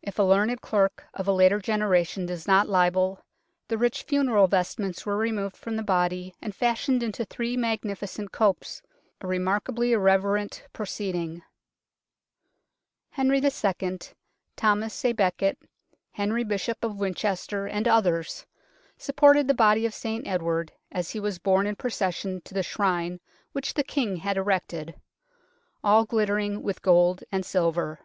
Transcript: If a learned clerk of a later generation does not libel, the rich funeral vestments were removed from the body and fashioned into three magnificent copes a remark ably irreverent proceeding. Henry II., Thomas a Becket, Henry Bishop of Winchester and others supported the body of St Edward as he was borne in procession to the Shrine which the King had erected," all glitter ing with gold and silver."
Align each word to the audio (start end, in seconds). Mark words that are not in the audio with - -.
If 0.00 0.18
a 0.18 0.22
learned 0.22 0.62
clerk 0.62 1.04
of 1.12 1.28
a 1.28 1.32
later 1.34 1.58
generation 1.60 2.24
does 2.24 2.46
not 2.46 2.70
libel, 2.70 3.22
the 3.68 3.76
rich 3.76 4.04
funeral 4.04 4.46
vestments 4.46 5.04
were 5.04 5.18
removed 5.18 5.58
from 5.58 5.76
the 5.76 5.82
body 5.82 6.34
and 6.40 6.54
fashioned 6.54 7.02
into 7.02 7.26
three 7.26 7.54
magnificent 7.58 8.32
copes 8.32 8.80
a 9.20 9.26
remark 9.26 9.66
ably 9.68 9.92
irreverent 9.92 10.66
proceeding. 10.72 11.42
Henry 13.10 13.40
II., 13.42 13.98
Thomas 14.56 15.04
a 15.04 15.12
Becket, 15.12 15.58
Henry 16.12 16.44
Bishop 16.44 16.82
of 16.82 16.96
Winchester 16.98 17.66
and 17.66 17.86
others 17.86 18.46
supported 18.96 19.48
the 19.48 19.52
body 19.52 19.84
of 19.84 19.92
St 19.92 20.26
Edward 20.26 20.72
as 20.90 21.10
he 21.10 21.20
was 21.20 21.38
borne 21.38 21.66
in 21.66 21.76
procession 21.76 22.40
to 22.46 22.54
the 22.54 22.62
Shrine 22.62 23.20
which 23.52 23.74
the 23.74 23.84
King 23.84 24.16
had 24.16 24.38
erected," 24.38 24.98
all 25.84 26.06
glitter 26.06 26.38
ing 26.38 26.62
with 26.62 26.80
gold 26.80 27.22
and 27.30 27.44
silver." 27.44 28.00